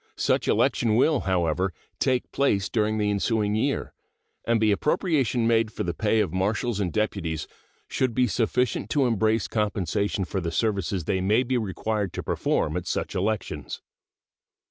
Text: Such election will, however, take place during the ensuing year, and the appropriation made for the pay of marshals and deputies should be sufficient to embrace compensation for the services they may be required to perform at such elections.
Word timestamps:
Such 0.17 0.47
election 0.47 0.95
will, 0.95 1.19
however, 1.29 1.71
take 1.99 2.31
place 2.31 2.69
during 2.69 2.97
the 2.97 3.11
ensuing 3.11 3.53
year, 3.53 3.93
and 4.47 4.59
the 4.59 4.71
appropriation 4.71 5.45
made 5.45 5.71
for 5.71 5.83
the 5.83 5.93
pay 5.93 6.21
of 6.21 6.33
marshals 6.33 6.79
and 6.79 6.91
deputies 6.91 7.47
should 7.87 8.15
be 8.15 8.25
sufficient 8.25 8.89
to 8.89 9.05
embrace 9.05 9.47
compensation 9.47 10.25
for 10.25 10.41
the 10.41 10.49
services 10.51 11.03
they 11.03 11.21
may 11.21 11.43
be 11.43 11.55
required 11.55 12.13
to 12.13 12.23
perform 12.23 12.75
at 12.77 12.87
such 12.87 13.13
elections. 13.13 13.83